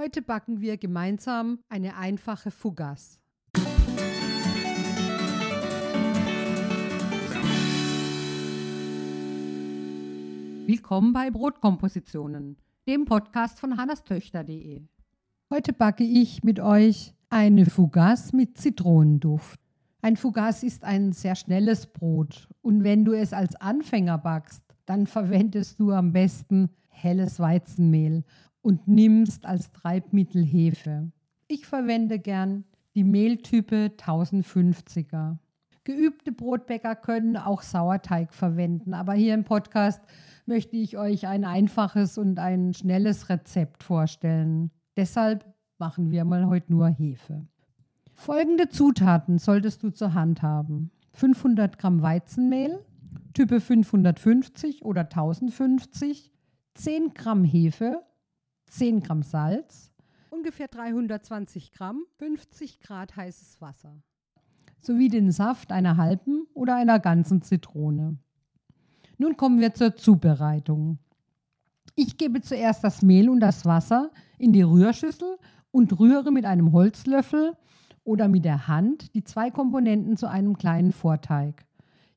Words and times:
Heute 0.00 0.22
backen 0.22 0.60
wir 0.60 0.76
gemeinsam 0.76 1.58
eine 1.68 1.96
einfache 1.96 2.52
Fougasse. 2.52 3.18
Willkommen 10.66 11.12
bei 11.12 11.32
Brotkompositionen, 11.32 12.58
dem 12.86 13.06
Podcast 13.06 13.58
von 13.58 13.76
hannestöchter.de. 13.76 14.82
Heute 15.52 15.72
backe 15.72 16.04
ich 16.04 16.44
mit 16.44 16.60
euch 16.60 17.12
eine 17.28 17.66
Fougasse 17.66 18.36
mit 18.36 18.56
Zitronenduft. 18.56 19.58
Ein 20.00 20.16
Fougasse 20.16 20.64
ist 20.64 20.84
ein 20.84 21.10
sehr 21.10 21.34
schnelles 21.34 21.88
Brot 21.88 22.48
und 22.62 22.84
wenn 22.84 23.04
du 23.04 23.14
es 23.14 23.32
als 23.32 23.56
Anfänger 23.56 24.18
backst, 24.18 24.62
dann 24.86 25.08
verwendest 25.08 25.80
du 25.80 25.90
am 25.90 26.12
besten 26.12 26.70
helles 26.86 27.40
Weizenmehl 27.40 28.22
und 28.62 28.88
nimmst 28.88 29.46
als 29.46 29.72
Treibmittel 29.72 30.44
Hefe. 30.44 31.10
Ich 31.46 31.66
verwende 31.66 32.18
gern 32.18 32.64
die 32.94 33.04
Mehltype 33.04 33.92
1050er. 33.96 35.38
Geübte 35.84 36.32
Brotbäcker 36.32 36.96
können 36.96 37.36
auch 37.36 37.62
Sauerteig 37.62 38.34
verwenden, 38.34 38.92
aber 38.92 39.14
hier 39.14 39.32
im 39.32 39.44
Podcast 39.44 40.02
möchte 40.44 40.76
ich 40.76 40.98
euch 40.98 41.26
ein 41.26 41.44
einfaches 41.44 42.18
und 42.18 42.38
ein 42.38 42.74
schnelles 42.74 43.30
Rezept 43.30 43.82
vorstellen. 43.82 44.70
Deshalb 44.96 45.46
machen 45.78 46.10
wir 46.10 46.24
mal 46.24 46.46
heute 46.46 46.72
nur 46.72 46.88
Hefe. 46.88 47.46
Folgende 48.14 48.68
Zutaten 48.68 49.38
solltest 49.38 49.82
du 49.82 49.90
zur 49.90 50.12
Hand 50.12 50.42
haben. 50.42 50.90
500 51.12 51.78
Gramm 51.78 52.02
Weizenmehl, 52.02 52.84
Type 53.32 53.60
550 53.60 54.84
oder 54.84 55.02
1050, 55.02 56.32
10 56.74 57.14
Gramm 57.14 57.44
Hefe, 57.44 58.02
10 58.68 59.00
Gramm 59.00 59.22
Salz, 59.22 59.92
ungefähr 60.30 60.68
320 60.68 61.72
Gramm, 61.72 62.04
50 62.18 62.80
Grad 62.80 63.16
heißes 63.16 63.60
Wasser 63.60 64.02
sowie 64.80 65.08
den 65.08 65.30
Saft 65.30 65.72
einer 65.72 65.96
halben 65.96 66.46
oder 66.54 66.76
einer 66.76 66.98
ganzen 66.98 67.42
Zitrone. 67.42 68.16
Nun 69.18 69.36
kommen 69.36 69.60
wir 69.60 69.74
zur 69.74 69.96
Zubereitung. 69.96 70.98
Ich 71.94 72.16
gebe 72.16 72.40
zuerst 72.40 72.84
das 72.84 73.02
Mehl 73.02 73.28
und 73.28 73.40
das 73.40 73.64
Wasser 73.64 74.10
in 74.38 74.52
die 74.52 74.62
Rührschüssel 74.62 75.36
und 75.72 75.98
rühre 75.98 76.30
mit 76.30 76.44
einem 76.44 76.72
Holzlöffel 76.72 77.56
oder 78.04 78.28
mit 78.28 78.44
der 78.44 78.68
Hand 78.68 79.14
die 79.14 79.24
zwei 79.24 79.50
Komponenten 79.50 80.16
zu 80.16 80.28
einem 80.28 80.56
kleinen 80.56 80.92
Vorteig. 80.92 81.66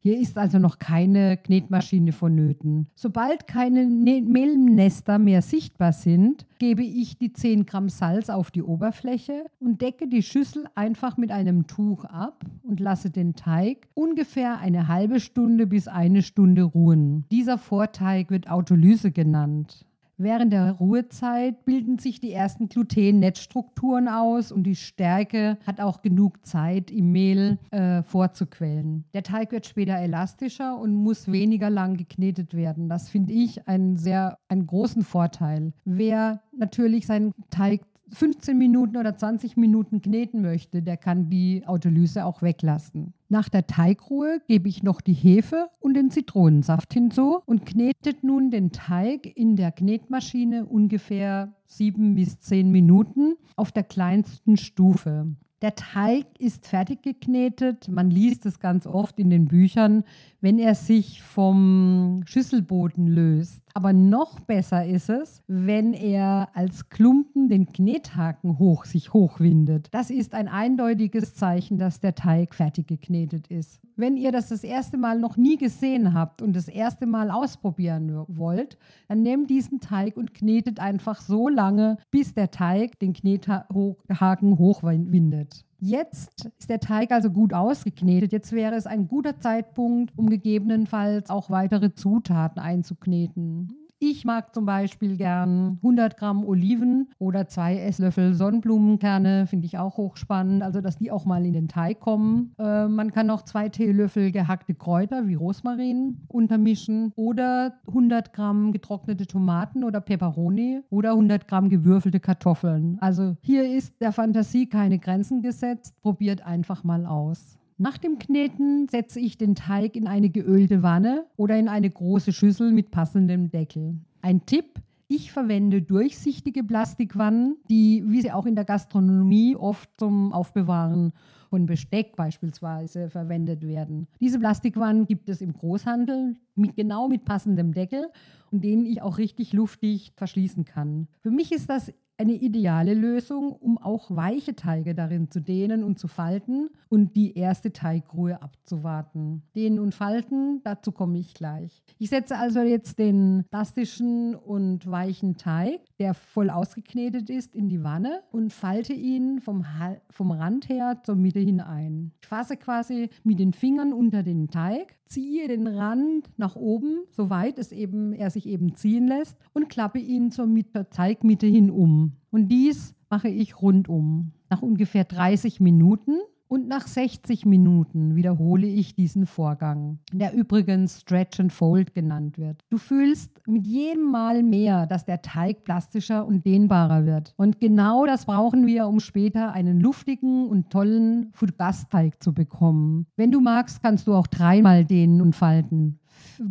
Hier 0.03 0.19
ist 0.19 0.35
also 0.39 0.57
noch 0.57 0.80
keine 0.80 1.38
Knetmaschine 1.38 2.11
vonnöten. 2.11 2.88
Sobald 2.95 3.45
keine 3.45 3.85
ne 3.85 4.23
Mehlnester 4.23 5.19
mehr 5.19 5.43
sichtbar 5.43 5.93
sind, 5.93 6.47
gebe 6.58 6.81
ich 6.81 7.19
die 7.19 7.33
10 7.33 7.67
Gramm 7.67 7.88
Salz 7.88 8.31
auf 8.31 8.49
die 8.49 8.63
Oberfläche 8.63 9.45
und 9.59 9.80
decke 9.83 10.08
die 10.08 10.23
Schüssel 10.23 10.66
einfach 10.73 11.17
mit 11.17 11.30
einem 11.30 11.67
Tuch 11.67 12.03
ab 12.05 12.43
und 12.63 12.80
lasse 12.80 13.11
den 13.11 13.35
Teig 13.35 13.89
ungefähr 13.93 14.58
eine 14.58 14.88
halbe 14.88 15.19
Stunde 15.19 15.67
bis 15.67 15.88
eine 15.88 16.23
Stunde 16.23 16.63
ruhen. 16.63 17.25
Dieser 17.30 17.59
Vorteig 17.59 18.31
wird 18.31 18.49
Autolyse 18.49 19.11
genannt. 19.11 19.86
Während 20.23 20.53
der 20.53 20.73
Ruhezeit 20.73 21.66
bilden 21.66 21.97
sich 21.97 22.19
die 22.19 22.31
ersten 22.31 22.69
Gluten-Netzstrukturen 22.69 24.08
aus 24.08 24.52
und 24.52 24.64
die 24.64 24.75
Stärke 24.75 25.58
hat 25.66 25.81
auch 25.81 26.03
genug 26.03 26.45
Zeit 26.45 26.91
im 26.91 27.11
Mehl 27.11 27.58
äh, 27.72 28.03
vorzuquellen. 28.03 29.05
Der 29.16 29.23
Teig 29.23 29.52
wird 29.52 29.66
später 29.66 29.97
elastischer 29.97 30.77
und 30.77 30.94
muss 30.94 31.31
weniger 31.31 31.72
lang 31.72 31.97
geknetet 31.97 32.53
werden. 32.53 32.88
Das 32.88 33.09
finde 33.09 33.33
ich 33.33 33.67
einen 33.67 33.97
sehr 33.97 34.38
einen 34.47 34.67
großen 34.67 35.03
Vorteil. 35.03 35.73
Wer 35.86 36.42
natürlich 36.55 37.08
seinen 37.08 37.33
Teig 37.49 37.81
15 38.14 38.58
Minuten 38.58 38.98
oder 38.98 39.16
20 39.16 39.58
Minuten 39.58 40.02
kneten 40.02 40.42
möchte, 40.42 40.81
der 40.81 40.98
kann 40.98 41.30
die 41.30 41.64
Autolyse 41.66 42.26
auch 42.26 42.42
weglassen. 42.42 43.14
Nach 43.30 43.48
der 43.48 43.67
Teigruhe 43.67 44.42
gebe 44.48 44.67
ich 44.67 44.84
noch 44.84 45.00
die 45.00 45.14
Hefe 45.14 45.70
und 45.80 45.94
den 45.94 46.11
Zitronensaft 46.11 46.94
hinzu 46.94 47.42
und 47.45 47.66
knetet 47.66 48.23
nun 48.23 48.52
den 48.52 48.71
Teig 48.71 49.26
in 49.38 49.55
der 49.55 49.71
Knetmaschine 49.71 50.66
ungefähr 50.66 51.54
7 51.67 52.16
bis 52.16 52.39
10 52.39 52.71
Minuten 52.71 53.36
auf 53.55 53.71
der 53.71 53.83
kleinsten 53.83 54.58
Stufe. 54.58 55.27
Der 55.61 55.76
Teig 55.76 56.26
ist 56.39 56.66
fertig 56.66 57.04
geknetet. 57.04 57.88
Man 57.88 58.10
liest 58.10 58.48
es 58.48 58.60
ganz 58.60 58.88
oft 58.88 59.20
in 59.20 59.30
den 59.30 59.45
Büchern, 59.48 60.04
wenn 60.42 60.58
er 60.58 60.73
sich 60.73 61.22
vom 61.22 62.23
Schüsselboden 62.26 63.05
löst. 63.05 63.61
Aber 63.73 63.94
noch 63.94 64.39
besser 64.39 64.86
ist 64.86 65.10
es, 65.10 65.44
wenn 65.48 65.94
er 65.94 66.50
als 66.55 66.89
Klumpen 66.89 67.48
den 67.48 67.67
Knethaken 67.67 68.58
hoch 68.58 68.86
sich 68.86 69.14
hochwindet. 69.14 69.88
Das 69.92 70.10
ist 70.10 70.33
ein 70.33 70.48
eindeutiges 70.48 71.36
Zeichen, 71.36 71.77
dass 71.77 72.00
der 72.00 72.16
Teig 72.16 72.55
fertig 72.55 72.88
geknetet 72.88 73.48
ist. 73.48 73.80
Wenn 73.95 74.17
ihr 74.17 74.32
das 74.32 74.50
das 74.50 74.64
erste 74.64 74.98
Mal 74.98 75.20
noch 75.20 75.38
nie 75.38 75.58
gesehen 75.58 76.14
habt 76.14 76.42
und 76.42 76.55
das 76.55 76.67
erste 76.67 77.05
Mal 77.05 77.30
ausprobieren 77.30 78.26
wollt, 78.27 78.77
dann 79.08 79.21
nehmt 79.21 79.50
diesen 79.50 79.80
Teig 79.80 80.17
und 80.17 80.33
knetet 80.33 80.80
einfach 80.80 81.21
so 81.21 81.48
lange, 81.48 81.98
bis 82.10 82.33
der 82.33 82.50
Teig 82.50 82.98
den 83.00 83.14
Knethaken 83.14 84.58
hochwindet. 84.58 85.51
Jetzt 85.80 86.52
ist 86.60 86.70
der 86.70 86.80
Teig 86.80 87.12
also 87.12 87.32
gut 87.32 87.54
ausgeknetet. 87.54 88.32
Jetzt 88.32 88.52
wäre 88.52 88.76
es 88.76 88.86
ein 88.86 89.08
guter 89.08 89.39
Zeitpunkt, 89.39 90.16
um 90.16 90.30
gegebenenfalls 90.30 91.30
auch 91.32 91.50
weitere 91.50 91.94
Zutaten 91.95 92.62
einzukneten. 92.62 93.80
Ich 94.04 94.26
mag 94.26 94.52
zum 94.56 94.66
Beispiel 94.66 95.16
gern 95.16 95.78
100 95.84 96.17
Gramm 96.17 96.44
Oliven 96.44 97.10
oder 97.20 97.48
zwei 97.48 97.78
Esslöffel 97.78 98.34
Sonnenblumenkerne, 98.34 99.45
finde 99.45 99.67
ich 99.67 99.78
auch 99.78 99.98
hochspannend, 99.98 100.64
also 100.64 100.82
dass 100.82 100.98
die 100.98 101.12
auch 101.12 101.26
mal 101.26 101.45
in 101.45 101.54
den 101.54 101.67
Teig 101.67 102.00
kommen. 102.00 102.56
Äh, 102.58 102.88
man 102.88 103.12
kann 103.12 103.28
noch 103.28 103.44
zwei 103.44 103.70
Teelöffel 103.70 104.32
gehackte 104.32 104.73
Kräuter 104.73 105.28
wie 105.28 105.36
Rosmarin 105.36 106.26
untermischen 106.30 107.14
oder 107.16 107.76
100 107.89 108.34
Gramm 108.34 108.72
getrocknete 108.72 109.28
Tomaten 109.28 109.84
oder 109.84 110.02
Peperoni 110.02 110.82
oder 110.89 111.12
100 111.12 111.48
Gramm 111.48 111.70
gewürfelte 111.70 112.20
Kartoffeln. 112.20 112.98
Also 113.02 113.38
hier 113.42 113.72
ist 113.72 114.02
der 114.02 114.14
Fantasie 114.14 114.68
keine 114.68 114.98
Grenzen 114.98 115.44
gesetzt. 115.44 116.02
Probiert 116.02 116.44
einfach 116.44 116.83
mal 116.83 117.06
aus. 117.06 117.61
Nach 117.81 117.97
dem 117.97 118.19
Kneten 118.19 118.87
setze 118.89 119.19
ich 119.19 119.39
den 119.39 119.55
Teig 119.55 119.95
in 119.95 120.05
eine 120.05 120.30
geölte 120.30 120.83
Wanne 120.83 121.25
oder 121.36 121.58
in 121.58 121.67
eine 121.67 121.89
große 121.89 122.31
Schüssel 122.31 122.71
mit 122.71 122.92
passendem 122.92 123.49
Deckel. 123.49 123.95
Ein 124.21 124.45
Tipp, 124.45 124.80
ich 125.08 125.31
verwende 125.31 125.81
durchsichtige 125.81 126.64
Plastikwannen, 126.64 127.58
die, 127.71 128.03
wie 128.06 128.21
sie 128.21 128.31
auch 128.31 128.45
in 128.45 128.53
der 128.53 128.65
Gastronomie 128.65 129.56
oft 129.56 129.89
zum 129.97 130.31
Aufbewahren 130.31 131.12
von 131.50 131.65
Besteck 131.65 132.15
beispielsweise 132.15 133.09
verwendet 133.09 133.63
werden. 133.63 134.07
Diese 134.19 134.38
Plastikwannen 134.38 135.07
gibt 135.07 135.27
es 135.27 135.41
im 135.41 135.51
Großhandel 135.51 136.36
mit, 136.53 136.75
genau 136.75 137.07
mit 137.07 137.25
passendem 137.25 137.74
Deckel 137.74 138.06
und 138.51 138.63
denen 138.63 138.86
ich 138.86 139.01
auch 139.01 139.18
richtig 139.18 139.53
luftig 139.53 140.13
verschließen 140.18 140.65
kann. 140.65 141.07
Für 141.24 141.31
mich 141.31 141.51
ist 141.51 141.68
das 141.68 141.91
eine 142.18 142.33
ideale 142.33 142.94
Lösung, 142.94 143.51
um 143.51 143.77
auch 143.77 144.12
weiche 144.12 144.56
Teige 144.56 144.94
darin 144.94 145.31
zu 145.31 145.39
dehnen 145.39 145.83
und 145.83 145.98
zu 145.98 146.07
falten 146.07 146.69
und 146.88 147.16
die 147.16 147.36
erste 147.36 147.74
Teigruhe 147.74 148.42
abzuwarten. 148.42 149.42
Dehnen 149.56 149.80
und 149.80 149.95
falten, 149.95 150.62
dazu 150.63 150.92
komme 150.92 151.18
ich 151.18 151.33
gleich. 151.33 151.83
Ich 151.98 152.10
setze 152.10 152.38
also 152.38 152.60
jetzt 152.62 153.00
den 153.00 153.45
plastischen 153.50 154.36
und 154.36 154.89
weichen 154.89 155.38
Teig, 155.38 155.81
der 156.00 156.13
voll 156.13 156.50
ausgeknetet 156.50 157.30
ist, 157.30 157.56
in 157.56 157.69
die 157.69 157.83
Wanne 157.83 158.21
und 158.31 158.54
falte 158.54 158.94
ihn 158.94 159.39
vom, 159.39 159.66
vom 160.10 160.31
Rand 160.31 160.69
her 160.69 161.01
zur 161.04 161.16
Mitte 161.16 161.39
hinein. 161.39 162.12
Ich 162.21 162.27
fasse 162.27 162.56
quasi 162.57 163.10
mit 163.24 163.39
den 163.39 163.54
Fingern 163.54 163.94
unter 163.94 164.21
den 164.21 164.50
Teig, 164.50 164.95
ziehe 165.06 165.48
den 165.48 165.68
Rand 165.68 166.30
nach 166.38 166.56
oben, 166.56 167.00
soweit 167.12 167.60
es 167.60 167.71
eben, 167.71 168.13
er 168.13 168.30
sich 168.30 168.45
eben 168.45 168.75
ziehen 168.75 169.07
lässt 169.07 169.38
und 169.54 169.69
klappe 169.69 170.00
ihn 170.00 170.31
zur 170.31 170.48
Mitte, 170.48 170.88
Teigmitte 170.89 171.48
hin 171.48 171.69
um. 171.69 172.11
Und 172.30 172.50
dies 172.50 172.95
mache 173.10 173.30
ich 173.30 173.62
rundum. 173.62 174.31
Nach 174.50 174.62
ungefähr 174.62 175.03
30 175.03 175.59
Minuten 175.59 176.18
und 176.51 176.68
nach 176.68 176.85
60 176.85 177.45
Minuten 177.45 178.18
wiederhole 178.18 178.68
ich 178.68 178.94
diesen 178.94 179.25
Vorgang, 179.25 180.00
der 180.12 180.33
übrigens 180.33 181.00
Stretch 181.00 181.39
and 181.39 181.53
Fold 181.53 181.94
genannt 181.94 182.38
wird. 182.38 182.65
Du 182.69 182.77
fühlst 182.77 183.31
mit 183.47 183.65
jedem 183.65 184.12
Mal 184.12 184.44
mehr, 184.44 184.85
dass 184.85 185.06
der 185.06 185.21
Teig 185.21 185.63
plastischer 185.63 186.25
und 186.25 186.45
dehnbarer 186.45 187.06
wird. 187.06 187.33
Und 187.38 187.62
genau 187.62 188.06
das 188.06 188.25
brauchen 188.25 188.68
wir, 188.68 188.88
um 188.88 189.00
später 189.00 189.53
einen 189.53 189.80
luftigen 189.80 190.50
und 190.50 190.69
tollen 190.69 191.30
Fougasse-Teig 191.31 192.21
zu 192.21 192.33
bekommen. 192.33 193.07
Wenn 193.15 193.31
du 193.31 193.39
magst, 193.39 193.81
kannst 193.81 194.07
du 194.07 194.13
auch 194.13 194.27
dreimal 194.27 194.83
dehnen 194.83 195.21
und 195.21 195.38
falten. 195.38 196.00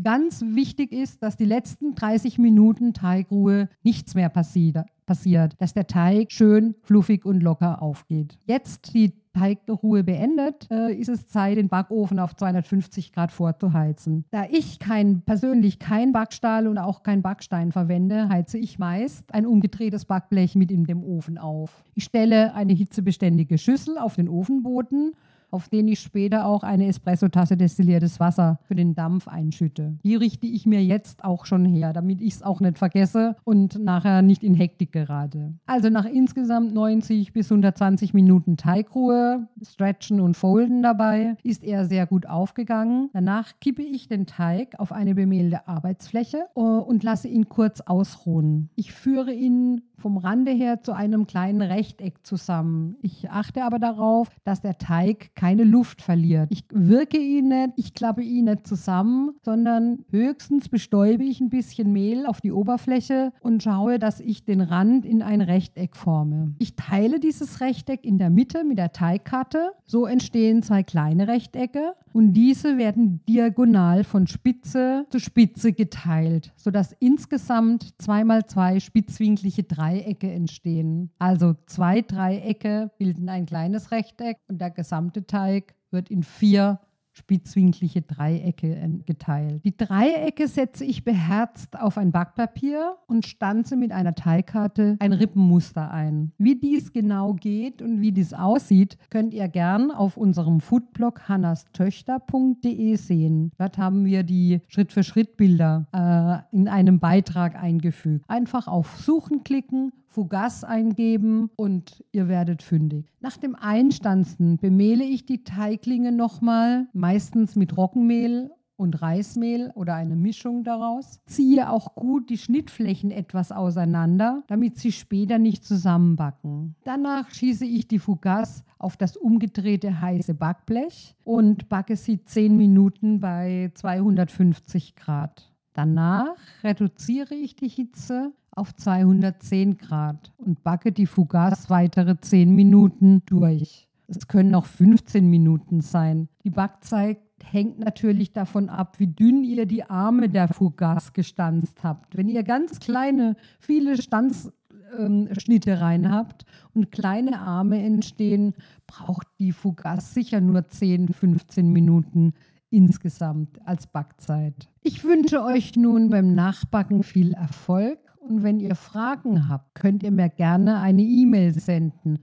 Ganz 0.03 0.43
wichtig 0.43 0.93
ist, 0.93 1.23
dass 1.23 1.37
die 1.37 1.45
letzten 1.45 1.95
30 1.95 2.39
Minuten 2.39 2.95
Teigruhe 2.95 3.69
nichts 3.83 4.15
mehr 4.15 4.31
passiert 4.31 4.87
passiert, 5.11 5.61
dass 5.61 5.75
der 5.75 5.89
Teig 5.89 6.31
schön 6.31 6.77
fluffig 6.83 7.25
und 7.25 7.43
locker 7.43 7.83
aufgeht. 7.83 8.39
Jetzt 8.47 8.95
die 8.95 9.13
Teigruhe 9.33 10.05
beendet, 10.05 10.69
äh, 10.71 10.95
ist 10.95 11.09
es 11.09 11.27
Zeit, 11.27 11.57
den 11.57 11.69
Backofen 11.69 12.21
auf 12.21 12.37
250 12.37 13.11
Grad 13.11 13.33
vorzuheizen. 13.33 14.25
Da 14.31 14.45
ich 14.49 14.79
kein, 14.79 15.23
persönlich 15.23 15.81
kein 15.81 16.13
Backstahl 16.13 16.69
und 16.69 16.79
auch 16.79 17.03
kein 17.03 17.23
Backstein 17.23 17.73
verwende, 17.73 18.29
heize 18.29 18.57
ich 18.57 18.79
meist 18.79 19.35
ein 19.35 19.47
umgedrehtes 19.47 20.05
Backblech 20.05 20.55
mit 20.55 20.71
in 20.71 20.85
dem 20.85 21.03
Ofen 21.03 21.39
auf. 21.39 21.83
Ich 21.97 22.05
stelle 22.05 22.55
eine 22.55 22.73
hitzebeständige 22.73 23.59
Schüssel 23.59 23.99
auf 23.99 24.15
den 24.15 24.29
Ofenboden 24.29 25.15
auf 25.51 25.69
den 25.69 25.89
ich 25.89 26.01
später 26.01 26.47
auch 26.47 26.63
eine 26.63 26.87
Espressotasse 26.87 27.57
destilliertes 27.57 28.21
Wasser 28.21 28.59
für 28.63 28.75
den 28.75 28.95
Dampf 28.95 29.29
einschütte. 29.29 29.99
Die 30.05 30.17
richte 30.17 30.47
ich 30.47 30.67
mir 30.67 30.83
jetzt 30.83 31.25
auch 31.25 31.47
schon 31.47 31.65
her, 31.65 31.93
damit 31.93 32.21
ich 32.21 32.35
es 32.35 32.43
auch 32.43 32.61
nicht 32.61 32.79
vergesse 32.79 33.37
und 33.45 33.79
nachher 33.79 34.23
nicht 34.23 34.43
in 34.43 34.55
Hektik 34.55 34.93
gerate. 34.93 35.55
Also 35.67 35.91
nach 35.91 36.07
insgesamt 36.07 36.73
90 36.73 37.33
bis 37.33 37.51
120 37.51 38.15
Minuten 38.15 38.57
Teigruhe, 38.57 39.49
Stretchen 39.63 40.21
und 40.21 40.37
Folden 40.37 40.83
dabei, 40.83 41.37
ist 41.43 41.65
er 41.65 41.87
sehr 41.87 42.07
gut 42.07 42.27
aufgegangen. 42.27 43.11
Danach 43.13 43.53
kippe 43.61 43.83
ich 43.83 44.09
den 44.09 44.27
Teig 44.27 44.79
auf 44.79 44.93
eine 44.93 45.15
bemehlte 45.15 45.67
Arbeitsfläche 45.69 46.47
äh, 46.57 46.61
und 46.61 47.03
lasse 47.03 47.29
ihn 47.29 47.49
kurz 47.49 47.81
ausruhen. 47.81 48.71
Ich 48.75 48.93
führe 48.93 49.33
ihn 49.33 49.83
vom 50.01 50.17
Rande 50.17 50.51
her 50.51 50.83
zu 50.83 50.93
einem 50.93 51.27
kleinen 51.27 51.63
Rechteck 51.63 52.27
zusammen. 52.27 52.97
Ich 53.03 53.31
achte 53.31 53.65
aber 53.65 53.79
darauf, 53.79 54.29
dass 54.45 54.63
der 54.63 54.79
Teig 54.79 55.35
keine 55.41 55.65
Luft 55.65 56.03
verliert. 56.03 56.51
Ich 56.53 56.65
wirke 56.71 57.17
ihn 57.17 57.49
nicht, 57.49 57.71
ich 57.77 57.95
klappe 57.95 58.21
ihn 58.21 58.45
nicht 58.45 58.67
zusammen, 58.67 59.31
sondern 59.43 60.05
höchstens 60.11 60.69
bestäube 60.69 61.25
ich 61.25 61.41
ein 61.41 61.49
bisschen 61.49 61.95
Mehl 61.95 62.27
auf 62.27 62.43
die 62.43 62.53
Oberfläche 62.53 63.33
und 63.41 63.63
schaue, 63.63 63.99
dass 63.99 64.21
ich 64.21 64.45
den 64.45 64.61
Rand 64.61 65.07
in 65.07 65.23
ein 65.23 65.41
Rechteck 65.41 65.97
forme. 65.97 66.55
Ich 66.59 66.77
teile 66.77 67.21
dieses 67.21 67.63
Rechteck 67.63 68.05
in 68.05 68.19
der 68.19 68.29
Mitte 68.29 68.65
mit 68.65 68.77
der 68.77 68.93
Teigkarte. 68.93 69.71
So 69.87 70.05
entstehen 70.05 70.63
zwei 70.63 70.83
kleine 70.83 71.27
Rechtecke 71.27 71.95
und 72.13 72.35
diese 72.35 72.77
werden 72.77 73.25
diagonal 73.27 74.05
von 74.05 74.27
Spitze 74.27 75.07
zu 75.09 75.21
Spitze 75.21 75.73
geteilt, 75.73 76.53
sodass 76.57 76.95
insgesamt 76.99 77.95
zweimal 77.99 78.45
zwei 78.45 78.79
spitzwinklige 78.79 79.63
Dreiecke 79.63 80.31
entstehen. 80.31 81.11
Also 81.19 81.55
zwei 81.65 82.03
Dreiecke 82.03 82.91
bilden 82.99 83.31
ein 83.31 83.47
kleines 83.47 83.91
Rechteck 83.91 84.37
und 84.49 84.61
der 84.61 84.71
gesamte 84.71 85.27
Teig 85.31 85.75
wird 85.91 86.11
in 86.11 86.23
vier 86.23 86.81
spitzwinklige 87.13 88.03
Dreiecke 88.03 89.01
geteilt. 89.05 89.65
Die 89.65 89.77
Dreiecke 89.77 90.49
setze 90.49 90.85
ich 90.85 91.05
beherzt 91.05 91.79
auf 91.79 91.99
ein 91.99 92.13
Backpapier 92.13 92.97
und 93.07 93.27
stanze 93.27 93.77
mit 93.77 93.93
einer 93.93 94.15
Teigkarte 94.15 94.97
ein 95.01 95.13
Rippenmuster 95.13 95.91
ein. 95.91 96.33
Wie 96.39 96.57
dies 96.57 96.93
genau 96.93 97.35
geht 97.35 97.83
und 97.83 98.01
wie 98.01 98.13
dies 98.13 98.33
aussieht, 98.33 98.97
könnt 99.11 99.35
ihr 99.35 99.49
gern 99.49 99.91
auf 99.91 100.17
unserem 100.17 100.61
Foodblog 100.61 101.29
hannastöchter.de 101.29 102.97
sehen. 102.97 103.53
Dort 103.59 103.77
haben 103.77 104.05
wir 104.05 104.23
die 104.23 104.61
Schritt-für-Schritt-Bilder 104.69 105.87
äh, 105.93 106.57
in 106.57 106.69
einem 106.69 107.01
Beitrag 107.01 107.61
eingefügt. 107.61 108.25
Einfach 108.29 108.67
auf 108.67 108.97
Suchen 108.97 109.45
klicken 109.45 109.93
Fugass 110.11 110.65
eingeben 110.65 111.51
und 111.55 112.05
ihr 112.11 112.27
werdet 112.27 112.63
fündig. 112.63 113.07
Nach 113.21 113.37
dem 113.37 113.55
Einstanzen 113.55 114.59
bemehle 114.59 115.05
ich 115.05 115.25
die 115.25 115.45
Teiglinge 115.45 116.11
nochmal, 116.11 116.89
meistens 116.93 117.55
mit 117.55 117.77
Roggenmehl 117.77 118.51
und 118.81 119.01
Reismehl 119.03 119.71
oder 119.75 119.95
eine 119.95 120.17
Mischung 120.17 120.65
daraus. 120.65 121.21
Ziehe 121.27 121.71
auch 121.71 121.95
gut 121.95 122.29
die 122.29 122.39
Schnittflächen 122.39 123.11
etwas 123.11 123.53
auseinander, 123.53 124.43
damit 124.49 124.79
sie 124.79 124.91
später 124.91 125.39
nicht 125.39 125.65
zusammenbacken. 125.65 126.75
Danach 126.85 127.31
schieße 127.31 127.67
ich 127.67 127.87
die 127.87 127.99
Fugass 127.99 128.65
auf 128.79 128.97
das 128.97 129.17
umgedrehte 129.17 130.01
heiße 130.01 130.35
Backblech 130.35 131.15
und 131.23 131.69
backe 131.69 131.95
sie 131.95 132.25
10 132.25 132.57
Minuten 132.57 133.21
bei 133.21 133.71
250 133.75 134.97
Grad. 134.97 135.53
Danach 135.73 136.37
reduziere 136.65 137.35
ich 137.35 137.55
die 137.55 137.69
Hitze 137.69 138.33
auf 138.53 138.75
210 138.75 139.77
Grad 139.79 140.33
und 140.39 140.63
backe 140.63 140.93
die 140.93 141.07
Fougasse 141.07 141.71
weitere 141.71 142.21
10 142.21 142.55
Minuten 142.55 143.23
durch. 143.27 143.89
Es 144.09 144.27
können 144.27 144.55
auch 144.55 144.67
15 144.67 145.29
Minuten 145.29 145.81
sein. 145.81 146.29
Die 146.43 146.51
Backzeit 146.51 147.19
hängt 147.45 147.79
natürlich 147.79 148.33
davon 148.33 148.69
ab, 148.69 148.99
wie 148.99 149.07
dünn 149.07 149.45
ihr 149.45 149.67
die 149.67 149.85
Arme 149.85 150.29
der 150.29 150.49
Fougasse 150.49 151.13
gestanzt 151.13 151.85
habt. 151.85 152.17
Wenn 152.17 152.29
ihr 152.29 152.43
ganz 152.43 152.81
kleine, 152.81 153.37
viele 153.61 153.97
Stanzschnitte 154.03 155.71
ähm, 155.71 155.79
rein 155.79 156.11
habt 156.11 156.45
und 156.75 156.91
kleine 156.91 157.41
Arme 157.41 157.83
entstehen, 157.83 158.55
braucht 158.87 159.29
die 159.39 159.53
Fougasse 159.53 160.13
sicher 160.15 160.41
nur 160.41 160.67
10, 160.67 161.13
15 161.13 161.73
Minuten 161.73 162.33
insgesamt 162.71 163.59
als 163.65 163.87
Backzeit. 163.87 164.69
Ich 164.83 165.05
wünsche 165.05 165.43
euch 165.43 165.77
nun 165.77 166.11
beim 166.11 166.35
Nachbacken 166.35 167.03
viel 167.03 167.33
Erfolg 167.33 167.99
und 168.31 168.43
wenn 168.45 168.61
ihr 168.61 168.77
Fragen 168.77 169.49
habt, 169.49 169.75
könnt 169.75 170.05
ihr 170.05 170.13
mir 170.13 170.29
gerne 170.29 170.79
eine 170.81 171.03
E-Mail 171.03 171.53
senden 171.53 172.21